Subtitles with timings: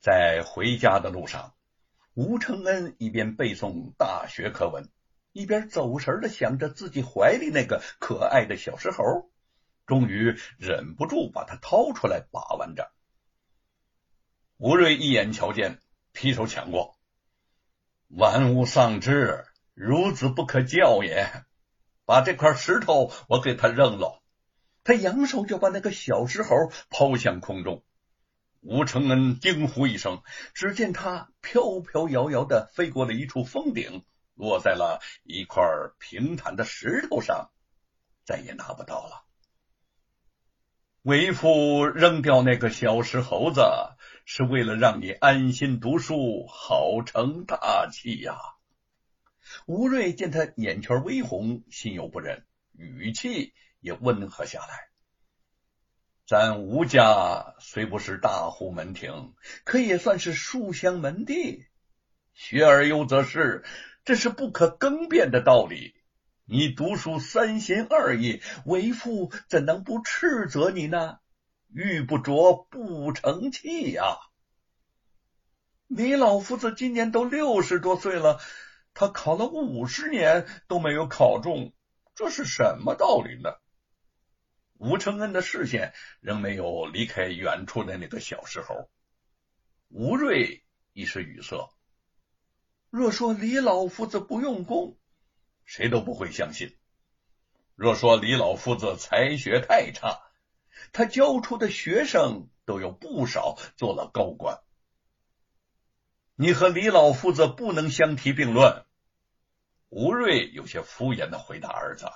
[0.00, 1.54] 在回家的路上，
[2.14, 4.88] 吴承恩一边背诵大学课文，
[5.32, 9.30] 一边走神的想着自己怀里那个可爱的小石猴，
[9.86, 12.90] 终于忍不住把它掏出来把玩着。
[14.56, 15.80] 吴瑞一眼瞧见，
[16.12, 16.96] 劈手抢过
[18.08, 19.44] ：“玩物丧志，
[19.74, 21.44] 孺子不可教也！
[22.06, 24.22] 把这块石头我给他扔了。”
[24.82, 26.56] 他扬手就把那个小石猴
[26.88, 27.84] 抛向空中。
[28.60, 30.22] 吴承恩惊呼一声，
[30.52, 35.64] 只见他飘飘摇摇的飞过了一处峰顶，落在了一块
[35.98, 37.50] 平坦的石头上，
[38.24, 39.24] 再也拿不到了。
[41.02, 43.62] 为父扔掉那个小石猴子，
[44.26, 48.36] 是为了让你安心读书，好成大器呀！
[49.64, 54.90] 吴瑞见他眼圈微红，心有不忍，语气也温和下来。
[56.30, 59.34] 咱吴家虽不是大户门庭，
[59.64, 61.66] 可也算是书香门第。
[62.34, 63.64] 学而优则仕，
[64.04, 65.92] 这是不可更变的道理。
[66.44, 71.18] 你读书三心二意，为父怎能不斥责你呢？
[71.66, 74.16] 玉不琢不成器呀！
[75.88, 78.38] 李老夫子今年都六十多岁了，
[78.94, 81.72] 他考了五十年都没有考中，
[82.14, 83.50] 这是什么道理呢？
[84.80, 88.88] 吴承恩的视线仍没有离开远处的那个小石猴。
[89.88, 90.64] 吴瑞
[90.94, 91.70] 一时语塞。
[92.88, 94.96] 若说李老夫子不用功，
[95.66, 96.70] 谁都不会相信；
[97.74, 100.22] 若说李老夫子才学太差，
[100.92, 104.60] 他教出的学生都有不少做了高官。
[106.36, 108.86] 你和李老夫子不能相提并论。
[109.90, 112.06] 吴瑞有些敷衍的回答儿子。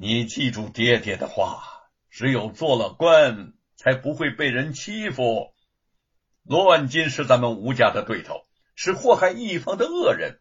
[0.00, 1.64] 你记住爹爹的话，
[2.08, 5.52] 只有做了官，才不会被人欺负。
[6.44, 8.46] 罗万金是咱们吴家的对头，
[8.76, 10.38] 是祸害一方的恶人。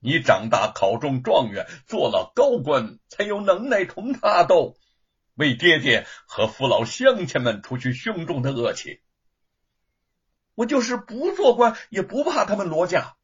[0.00, 4.76] 你长大考中状元，做了高官，才有能耐同他斗，
[5.34, 9.02] 为爹爹和父老乡亲们除去胸中的恶气。
[10.56, 13.14] 我就是不做官，也不怕他们罗家。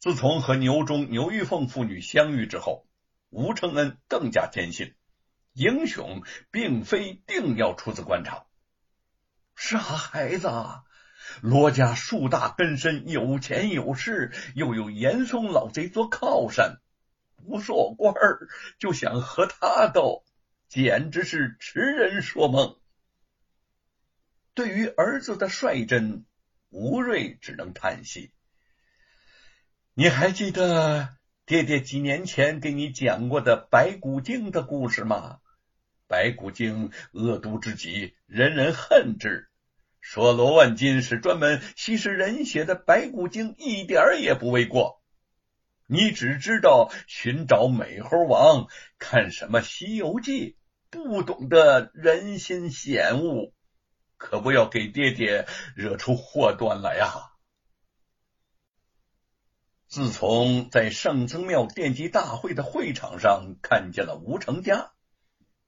[0.00, 2.88] 自从和牛中牛玉凤父女相遇之后。
[3.30, 4.94] 吴承恩更加坚信，
[5.52, 8.46] 英雄并非定要出自官场。
[9.54, 10.48] 傻孩子，
[11.40, 16.80] 罗家树大根深，有钱有势，又有严嵩老贼做靠山，
[17.36, 18.48] 不做官儿
[18.78, 20.24] 就想和他斗，
[20.68, 22.76] 简直是痴人说梦。
[24.54, 26.26] 对于儿子的率真，
[26.70, 28.32] 吴瑞只能叹息。
[29.94, 31.16] 你还记得？
[31.50, 35.40] 爹爹几年前给你讲过的白骨精的故事吗？
[36.06, 39.48] 白骨精恶毒之极，人人恨之。
[40.00, 45.02] 说罗万金是专门吸食人血的白骨精，一点也不为过。
[45.88, 48.68] 你只知道寻找美猴王，
[49.00, 50.50] 看什么《西游记》，
[50.88, 53.52] 不懂得人心险恶，
[54.16, 57.29] 可不要给爹爹惹出祸端来呀！
[59.90, 64.92] 自从在圣僧庙奠基大会的会场上看见了吴成家，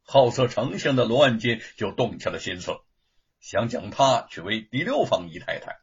[0.01, 2.71] 好色成性的罗万金就动起了心思，
[3.41, 5.81] 想将她娶为第六房姨太太。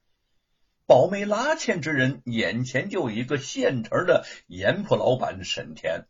[0.85, 6.05] 保媒拉纤之人眼前就有一个现成的盐铺老板沈田，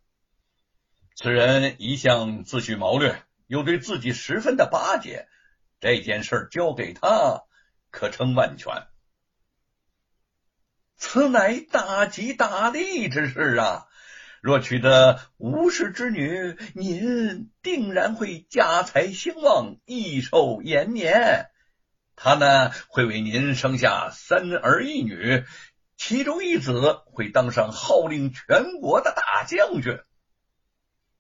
[1.16, 5.28] 此人一向自诩谋略，又对自己十分的巴结，
[5.80, 7.46] 这件事交给他
[7.90, 8.86] 可称万全。
[11.00, 13.88] 此乃大吉大利之事啊！
[14.42, 21.48] 若娶得吴氏之女，您定然会家财兴旺，益寿延年。
[22.18, 25.46] 他呢，会为您生下三儿一女，
[25.96, 30.00] 其中一子会当上号令全国的大将军。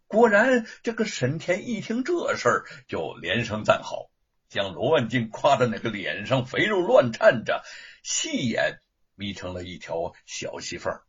[0.07, 4.09] 果然，这个沈田一听这事儿，就连声赞好，
[4.49, 7.63] 将罗万金夸的那个脸上肥肉乱颤着，
[8.03, 8.81] 细眼。
[9.19, 11.03] 眯成了一条小细缝儿，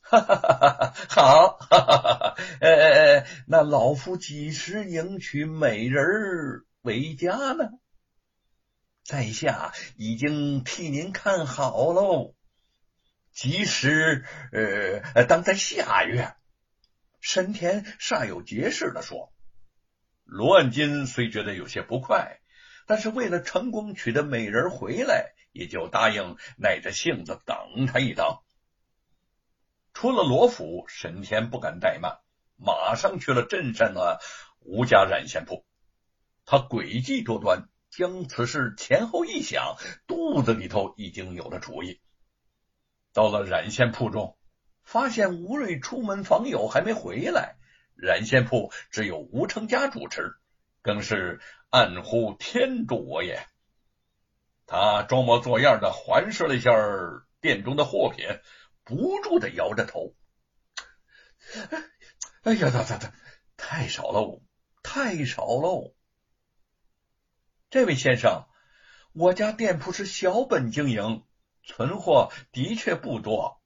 [0.00, 7.68] 哈哈哈哈好，哈哈哈哈呃，那老夫几时迎娶美人为家呢？
[9.02, 12.36] 在下已经替您看好喽，
[13.32, 16.32] 吉时呃，当在下月。
[17.20, 19.32] 神田煞有介事的说。
[20.24, 22.40] 罗万金虽觉得有些不快，
[22.86, 25.32] 但是为了成功娶的美人回来。
[25.52, 28.38] 也就答应耐着性子等他一等。
[29.92, 32.20] 出了罗府，沈天不敢怠慢，
[32.56, 34.18] 马上去了镇上的
[34.60, 35.66] 吴家染线铺。
[36.46, 39.76] 他诡计多端，将此事前后一想，
[40.06, 42.00] 肚子里头已经有了主意。
[43.12, 44.38] 到了染线铺中，
[44.82, 47.56] 发现吴瑞出门访友还没回来，
[47.94, 50.34] 染线铺只有吴成家主持，
[50.80, 53.46] 更是暗呼天助我也。
[54.66, 56.70] 他装模作样的环视了一下
[57.40, 58.26] 店中的货品，
[58.84, 60.14] 不住的摇着头
[62.44, 63.12] ：“哎呀，他他他
[63.56, 64.42] 太少喽，
[64.82, 65.94] 太少喽！
[67.70, 68.44] 这位先生，
[69.12, 71.24] 我家店铺是小本经营。”
[71.64, 73.62] 存货的确不多，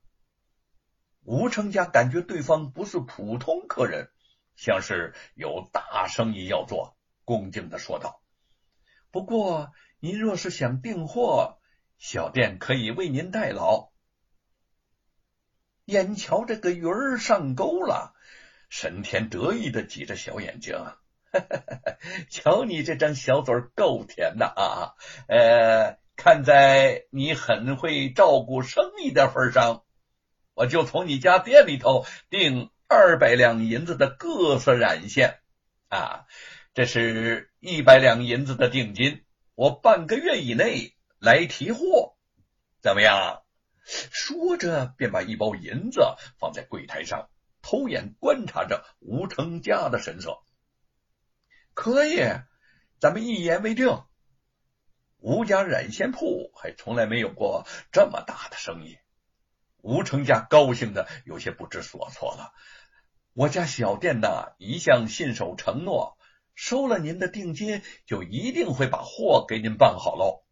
[1.23, 4.11] 吴成家感觉对方不是普通客人，
[4.55, 6.96] 像是有大生意要做，
[7.27, 8.23] 恭敬的说道
[9.13, 11.59] ：“不过您若是想订货，
[11.99, 13.91] 小店可以为您代劳。”
[15.85, 18.15] 眼瞧这个鱼儿上钩了，
[18.71, 20.83] 神田得意的挤着小眼睛
[22.31, 24.97] ：“瞧你这张小嘴够甜的啊！”
[25.29, 25.99] 呃。
[26.19, 29.83] 看在你很会照顾生意的份上，
[30.55, 35.41] 我就从你家店里头订二百两银子的各色染线
[35.91, 36.25] 啊，
[36.77, 39.25] 这是一百两银子的定金，
[39.55, 42.19] 我半个月以内来提货，
[42.83, 43.43] 怎么样？
[43.87, 46.03] 说着便把一包银子
[46.39, 47.31] 放在柜台上，
[47.63, 50.43] 偷眼观察着吴成家的神色。
[51.73, 52.19] 可以，
[53.01, 54.05] 咱们一言为定。
[55.17, 58.99] 吴家染线铺还从来没有过这么大的生意，
[59.79, 62.53] 吴成家高兴的有些不知所措了。
[63.33, 66.16] 我家小店呐，一向信守承诺，
[66.57, 70.43] 收了您的定金，就一定会把货给您办好喽。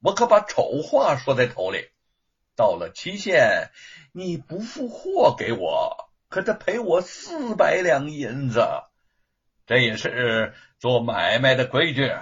[0.00, 1.90] 我可把丑话说在头里，
[2.54, 3.70] 到了期限
[4.12, 8.64] 你不付货给我，可得赔我四百两银子，
[9.66, 12.12] 这也是做买卖的规矩。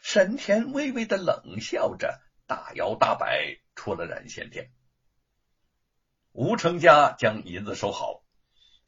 [0.00, 4.70] 沈田微微的冷笑着，大摇大摆出了染线店。
[6.30, 8.21] 吴成家将银子收好，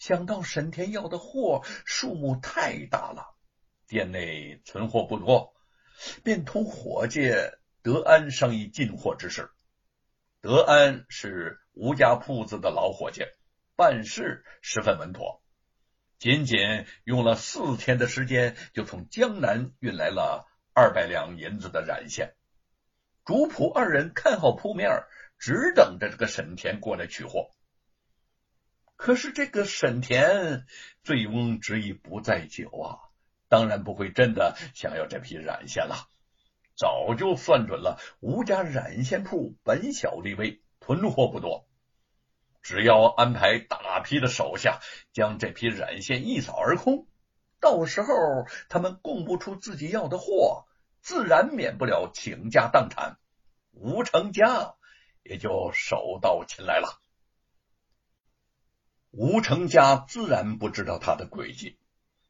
[0.04, 3.34] 想到沈田要的货数目太大了，
[3.86, 5.54] 店内存货不多，
[6.22, 7.32] 便同伙计
[7.80, 9.48] 德安商议进货之事。
[10.42, 13.22] 德安是吴家铺子的老伙计，
[13.76, 15.42] 办事十分稳妥，
[16.18, 20.46] 仅仅用了四天的时间，就从江南运来了。
[20.74, 22.34] 二百两银子的染线，
[23.24, 24.90] 主仆二人看好铺面，
[25.38, 27.53] 只等着这个沈田过来取货。
[28.96, 30.66] 可是这个沈田
[31.02, 32.98] 醉翁之意不在酒啊，
[33.48, 36.08] 当然不会真的想要这批染线了。
[36.76, 41.68] 早就算准了，吴家染线铺本小利微，囤货不多，
[42.62, 44.80] 只要安排大批的手下
[45.12, 47.06] 将这批染线一扫而空。
[47.60, 48.08] 到时候
[48.68, 50.66] 他们供不出自己要的货，
[51.00, 53.18] 自然免不了倾家荡产，
[53.70, 54.74] 吴成家
[55.22, 57.00] 也就手到擒来了。
[59.16, 61.78] 吴成家自然不知道他的诡计，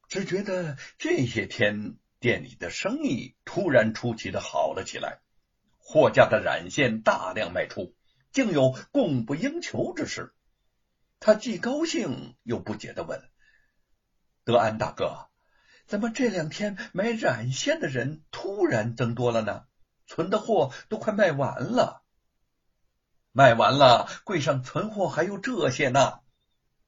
[0.07, 5.19] 只觉得这些天店里的生意突然出奇的好了起来，
[5.79, 7.95] 货架的染线大量卖出，
[8.31, 10.35] 竟有供不应求之势。
[11.19, 13.19] 他既高兴又不解的问。
[14.43, 15.27] 德安大哥，
[15.87, 19.63] 怎么这两天买染线的人突然增多了呢？
[20.05, 22.03] 存的货都快卖完了，
[23.31, 26.19] 卖完了，柜上存货还有这些呢。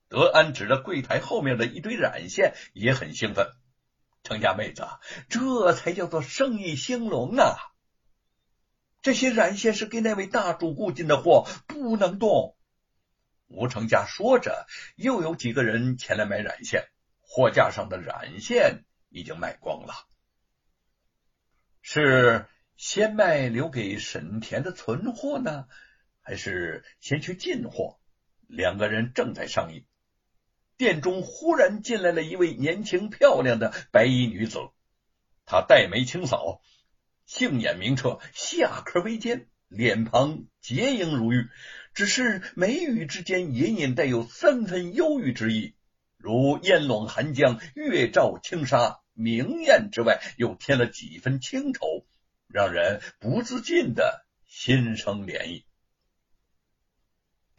[0.10, 3.54] 德安指着柜台后面的一堆染线，也很兴奋。
[4.24, 4.88] 程家妹子，
[5.30, 7.56] 这才叫做生意兴隆啊！
[9.02, 12.58] 这些染线是给那位大主顾进的货，不能动。
[13.48, 16.88] 吴成家说着，又有几个人前来买染线。
[17.22, 19.94] 货架上的染线已经卖光了，
[21.82, 22.46] 是
[22.78, 25.68] 先卖留给沈田的存货呢，
[26.22, 28.00] 还是先去进货？
[28.48, 29.86] 两个人正在商议，
[30.78, 34.60] 店中忽然进来了一位年轻漂亮的白衣女子，
[35.46, 36.62] 她黛眉清扫，
[37.26, 41.50] 杏眼明澈，下颏微尖，脸庞洁莹如玉，
[41.96, 45.74] 只是眉宇之间隐隐带有三分忧郁之意。
[46.18, 52.06] 如烟笼寒江，月照轻纱，明艳之外，又添了几分清愁，
[52.48, 55.64] 让人不自禁的心生涟漪。